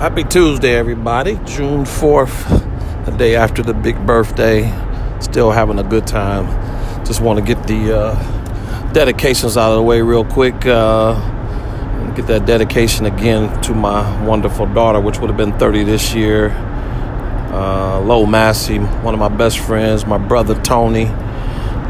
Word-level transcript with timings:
Happy 0.00 0.24
Tuesday, 0.24 0.76
everybody. 0.76 1.34
June 1.44 1.84
4th, 1.84 3.04
the 3.04 3.10
day 3.18 3.36
after 3.36 3.62
the 3.62 3.74
big 3.74 4.06
birthday. 4.06 4.62
Still 5.20 5.50
having 5.50 5.78
a 5.78 5.82
good 5.82 6.06
time. 6.06 6.46
Just 7.04 7.20
want 7.20 7.38
to 7.38 7.44
get 7.44 7.66
the 7.66 7.98
uh, 7.98 8.92
dedications 8.94 9.58
out 9.58 9.72
of 9.72 9.76
the 9.76 9.82
way 9.82 10.00
real 10.00 10.24
quick. 10.24 10.64
Uh, 10.64 11.12
get 12.14 12.26
that 12.28 12.46
dedication 12.46 13.04
again 13.04 13.60
to 13.60 13.74
my 13.74 14.24
wonderful 14.24 14.64
daughter, 14.72 14.98
which 14.98 15.18
would 15.18 15.28
have 15.28 15.36
been 15.36 15.58
30 15.58 15.84
this 15.84 16.14
year. 16.14 16.48
Uh, 17.52 18.00
Lo 18.00 18.24
Massey, 18.24 18.78
one 18.78 19.12
of 19.12 19.20
my 19.20 19.28
best 19.28 19.58
friends, 19.58 20.06
my 20.06 20.16
brother 20.16 20.58
Tony, 20.62 21.02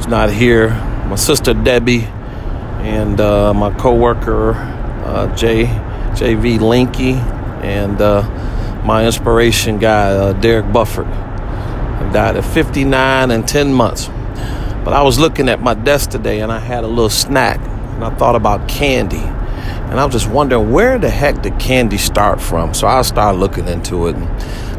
is 0.00 0.08
not 0.08 0.32
here. 0.32 0.70
My 1.06 1.14
sister 1.14 1.54
Debbie, 1.54 2.08
and 2.82 3.20
uh, 3.20 3.54
my 3.54 3.72
coworker 3.74 4.54
uh, 5.04 5.32
Jay 5.36 5.66
JV 6.16 6.58
Linky 6.58 7.39
and 7.70 8.00
uh, 8.00 8.22
my 8.84 9.06
inspiration 9.06 9.78
guy, 9.78 10.12
uh, 10.12 10.32
Derek 10.34 10.72
Bufford, 10.72 11.06
died 12.12 12.36
at 12.36 12.44
59 12.44 13.30
and 13.30 13.46
10 13.46 13.72
months. 13.72 14.08
But 14.84 14.94
I 14.94 15.02
was 15.02 15.18
looking 15.18 15.48
at 15.48 15.60
my 15.60 15.74
desk 15.74 16.10
today 16.10 16.40
and 16.40 16.50
I 16.50 16.58
had 16.58 16.84
a 16.84 16.88
little 16.88 17.10
snack 17.10 17.60
and 17.60 18.04
I 18.04 18.10
thought 18.16 18.34
about 18.34 18.68
candy. 18.68 19.18
And 19.18 20.00
I 20.00 20.04
was 20.04 20.14
just 20.14 20.28
wondering 20.28 20.72
where 20.72 20.98
the 20.98 21.10
heck 21.10 21.42
did 21.42 21.58
candy 21.58 21.98
start 21.98 22.40
from? 22.40 22.74
So 22.74 22.86
I 22.86 23.02
started 23.02 23.38
looking 23.38 23.68
into 23.68 24.06
it 24.08 24.16
and 24.16 24.28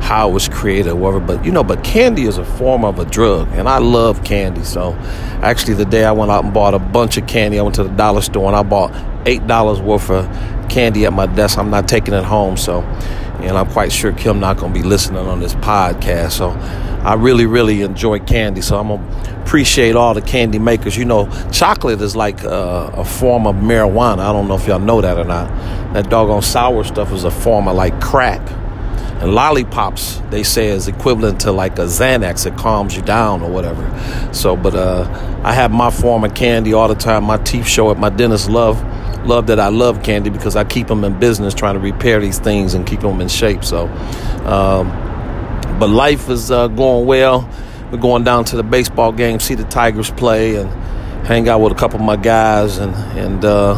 how 0.00 0.28
it 0.28 0.32
was 0.32 0.48
created, 0.48 0.88
or 0.88 0.96
whatever. 0.96 1.24
But 1.24 1.44
you 1.44 1.52
know, 1.52 1.62
but 1.62 1.84
candy 1.84 2.24
is 2.24 2.38
a 2.38 2.44
form 2.44 2.84
of 2.84 2.98
a 2.98 3.04
drug, 3.04 3.48
and 3.52 3.68
I 3.68 3.78
love 3.78 4.24
candy. 4.24 4.64
So 4.64 4.94
actually, 5.42 5.74
the 5.74 5.84
day 5.84 6.04
I 6.04 6.12
went 6.12 6.30
out 6.30 6.44
and 6.44 6.52
bought 6.52 6.74
a 6.74 6.78
bunch 6.78 7.16
of 7.16 7.26
candy, 7.26 7.58
I 7.58 7.62
went 7.62 7.74
to 7.76 7.84
the 7.84 7.90
dollar 7.90 8.22
store 8.22 8.46
and 8.46 8.56
I 8.56 8.62
bought 8.62 8.92
eight 9.26 9.46
dollars 9.46 9.80
worth 9.80 10.10
of 10.10 10.26
candy 10.68 11.06
at 11.06 11.12
my 11.12 11.26
desk. 11.26 11.58
I'm 11.58 11.70
not 11.70 11.88
taking 11.88 12.14
it 12.14 12.24
home, 12.24 12.56
so 12.56 12.82
and 13.42 13.56
I'm 13.56 13.70
quite 13.70 13.92
sure 13.92 14.12
Kim 14.12 14.40
not 14.40 14.58
to 14.58 14.68
be 14.68 14.82
listening 14.82 15.26
on 15.26 15.40
this 15.40 15.54
podcast. 15.56 16.32
So 16.32 16.50
I 17.02 17.14
really, 17.14 17.46
really 17.46 17.82
enjoy 17.82 18.18
candy. 18.20 18.60
So 18.60 18.78
I'm 18.78 18.88
gonna 18.88 19.42
appreciate 19.42 19.96
all 19.96 20.14
the 20.14 20.22
candy 20.22 20.58
makers. 20.58 20.96
You 20.96 21.06
know, 21.06 21.30
chocolate 21.50 22.00
is 22.00 22.14
like 22.14 22.42
a, 22.44 22.92
a 22.94 23.04
form 23.04 23.46
of 23.46 23.56
marijuana. 23.56 24.18
I 24.18 24.32
don't 24.32 24.48
know 24.48 24.56
if 24.56 24.66
y'all 24.66 24.78
know 24.78 25.00
that 25.00 25.18
or 25.18 25.24
not. 25.24 25.48
That 25.94 26.10
doggone 26.10 26.42
sour 26.42 26.84
stuff 26.84 27.12
is 27.12 27.24
a 27.24 27.30
form 27.30 27.66
of 27.68 27.76
like 27.76 28.00
crack. 28.00 28.40
And 29.20 29.34
lollipops, 29.34 30.22
they 30.30 30.42
say, 30.42 30.68
is 30.68 30.88
equivalent 30.88 31.40
to 31.40 31.52
like 31.52 31.78
a 31.78 31.82
Xanax. 31.82 32.46
It 32.46 32.56
calms 32.56 32.96
you 32.96 33.02
down 33.02 33.42
or 33.42 33.50
whatever. 33.50 33.86
So, 34.32 34.56
but 34.56 34.74
uh, 34.74 35.40
I 35.44 35.52
have 35.52 35.70
my 35.70 35.90
form 35.90 36.24
of 36.24 36.34
candy 36.34 36.72
all 36.72 36.88
the 36.88 36.94
time. 36.94 37.24
My 37.24 37.36
teeth 37.36 37.66
show 37.66 37.90
it. 37.90 37.98
My 37.98 38.08
dentist 38.08 38.48
love 38.48 38.82
love 39.26 39.48
that 39.48 39.60
I 39.60 39.68
love 39.68 40.02
candy 40.02 40.30
because 40.30 40.56
I 40.56 40.64
keep 40.64 40.86
them 40.86 41.04
in 41.04 41.18
business 41.18 41.52
trying 41.52 41.74
to 41.74 41.80
repair 41.80 42.20
these 42.20 42.38
things 42.38 42.72
and 42.72 42.86
keep 42.86 43.00
them 43.00 43.20
in 43.20 43.28
shape. 43.28 43.62
So, 43.64 43.86
um, 44.46 44.88
but 45.78 45.88
life 45.90 46.30
is 46.30 46.50
uh, 46.50 46.68
going 46.68 47.06
well. 47.06 47.48
We're 47.92 47.98
going 47.98 48.24
down 48.24 48.44
to 48.46 48.56
the 48.56 48.62
baseball 48.62 49.12
game, 49.12 49.40
see 49.40 49.54
the 49.54 49.64
Tigers 49.64 50.10
play, 50.10 50.56
and 50.56 50.70
hang 51.26 51.48
out 51.48 51.60
with 51.60 51.72
a 51.72 51.76
couple 51.76 51.98
of 51.98 52.04
my 52.06 52.16
guys 52.16 52.78
and 52.78 52.94
and 53.18 53.44
uh, 53.44 53.72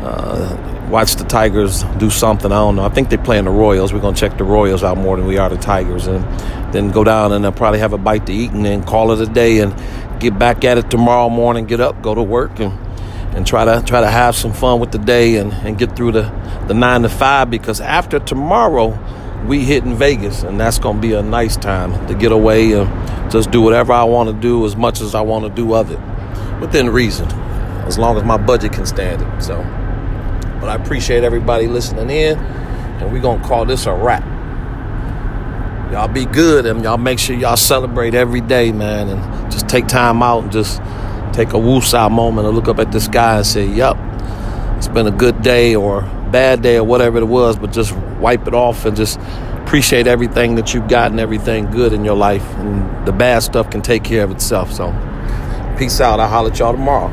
uh, 0.00 0.73
watch 0.94 1.16
the 1.16 1.24
Tigers 1.24 1.82
do 1.98 2.08
something. 2.08 2.52
I 2.52 2.54
don't 2.54 2.76
know. 2.76 2.84
I 2.84 2.88
think 2.88 3.08
they're 3.08 3.18
playing 3.18 3.46
the 3.46 3.50
Royals. 3.50 3.92
We're 3.92 3.98
gonna 3.98 4.16
check 4.16 4.38
the 4.38 4.44
Royals 4.44 4.84
out 4.84 4.96
more 4.96 5.16
than 5.16 5.26
we 5.26 5.38
are 5.38 5.48
the 5.48 5.56
Tigers, 5.56 6.06
and 6.06 6.24
then 6.72 6.92
go 6.92 7.02
down 7.02 7.32
and 7.32 7.44
I'll 7.44 7.50
probably 7.50 7.80
have 7.80 7.92
a 7.92 7.98
bite 7.98 8.26
to 8.26 8.32
eat 8.32 8.52
and 8.52 8.64
then 8.64 8.84
call 8.84 9.10
it 9.10 9.20
a 9.20 9.26
day 9.26 9.58
and 9.58 9.74
get 10.20 10.38
back 10.38 10.64
at 10.64 10.78
it 10.78 10.92
tomorrow 10.92 11.28
morning. 11.28 11.64
Get 11.66 11.80
up, 11.80 12.00
go 12.00 12.14
to 12.14 12.22
work, 12.22 12.60
and 12.60 12.78
and 13.34 13.44
try 13.44 13.64
to 13.64 13.82
try 13.84 14.02
to 14.02 14.08
have 14.08 14.36
some 14.36 14.52
fun 14.52 14.78
with 14.78 14.92
the 14.92 14.98
day 14.98 15.38
and, 15.38 15.52
and 15.52 15.76
get 15.76 15.96
through 15.96 16.12
the, 16.12 16.22
the 16.68 16.74
nine 16.74 17.02
to 17.02 17.08
five 17.08 17.50
because 17.50 17.80
after 17.80 18.20
tomorrow 18.20 18.96
we 19.48 19.64
hit 19.64 19.82
in 19.82 19.96
Vegas 19.96 20.44
and 20.44 20.60
that's 20.60 20.78
gonna 20.78 21.00
be 21.00 21.12
a 21.14 21.22
nice 21.22 21.56
time 21.56 22.06
to 22.06 22.14
get 22.14 22.30
away 22.30 22.70
and 22.70 22.88
just 23.32 23.50
do 23.50 23.60
whatever 23.60 23.92
I 23.92 24.04
want 24.04 24.28
to 24.28 24.32
do 24.32 24.64
as 24.64 24.76
much 24.76 25.00
as 25.00 25.16
I 25.16 25.22
want 25.22 25.44
to 25.44 25.50
do 25.50 25.74
of 25.74 25.90
it 25.90 25.98
within 26.60 26.88
reason 26.88 27.26
as 27.88 27.98
long 27.98 28.16
as 28.16 28.22
my 28.22 28.36
budget 28.36 28.72
can 28.72 28.86
stand 28.86 29.20
it 29.20 29.42
so 29.42 29.83
but 30.60 30.68
I 30.68 30.74
appreciate 30.76 31.24
everybody 31.24 31.66
listening 31.66 32.10
in 32.10 32.38
and 32.38 33.12
we're 33.12 33.20
gonna 33.20 33.44
call 33.44 33.64
this 33.64 33.86
a 33.86 33.94
wrap 33.94 34.24
y'all 35.92 36.08
be 36.08 36.24
good 36.24 36.66
and 36.66 36.82
y'all 36.82 36.98
make 36.98 37.18
sure 37.18 37.36
y'all 37.36 37.56
celebrate 37.56 38.14
every 38.14 38.40
day 38.40 38.72
man 38.72 39.08
and 39.08 39.52
just 39.52 39.68
take 39.68 39.86
time 39.86 40.22
out 40.22 40.42
and 40.42 40.50
just 40.50 40.80
take 41.34 41.48
a 41.48 41.56
woosah 41.56 42.10
moment 42.10 42.46
and 42.46 42.56
look 42.56 42.68
up 42.68 42.78
at 42.78 42.92
the 42.92 43.00
sky 43.00 43.38
and 43.38 43.46
say, 43.46 43.66
Yup, 43.66 43.96
it's 44.76 44.88
been 44.88 45.06
a 45.06 45.10
good 45.10 45.42
day 45.42 45.74
or 45.74 46.02
bad 46.30 46.62
day 46.62 46.76
or 46.76 46.84
whatever 46.84 47.18
it 47.18 47.26
was, 47.26 47.56
but 47.58 47.72
just 47.72 47.94
wipe 48.20 48.46
it 48.46 48.54
off 48.54 48.84
and 48.84 48.96
just 48.96 49.18
appreciate 49.64 50.06
everything 50.06 50.54
that 50.54 50.72
you've 50.72 50.88
gotten, 50.88 51.18
everything 51.18 51.70
good 51.70 51.92
in 51.92 52.04
your 52.04 52.16
life. 52.16 52.44
And 52.56 53.06
the 53.06 53.12
bad 53.12 53.42
stuff 53.42 53.70
can 53.70 53.82
take 53.82 54.04
care 54.04 54.22
of 54.22 54.30
itself. 54.30 54.72
So, 54.72 54.92
peace 55.76 56.00
out. 56.00 56.20
I'll 56.20 56.28
holler 56.28 56.50
at 56.50 56.58
y'all 56.58 56.72
tomorrow. 56.72 57.08